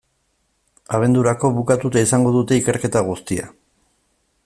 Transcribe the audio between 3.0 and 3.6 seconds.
guztia.